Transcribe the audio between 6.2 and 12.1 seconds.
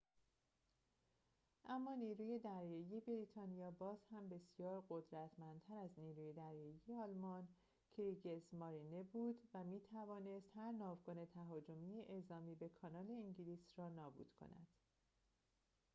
دریایی آلمان «کریگزمارینه» بود و می‌توانست هر ناوگان تهاجمی